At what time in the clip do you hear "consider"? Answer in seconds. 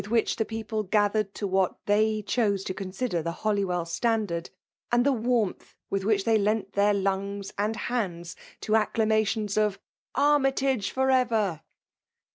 2.73-3.21